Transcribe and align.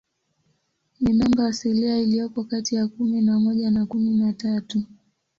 Ni 0.99 1.13
namba 1.13 1.45
asilia 1.47 1.97
iliyopo 1.97 2.43
kati 2.43 2.75
ya 2.75 2.87
kumi 2.87 3.21
na 3.21 3.39
moja 3.39 3.71
na 3.71 3.85
kumi 3.85 4.09
na 4.11 4.33
tatu. 4.33 4.83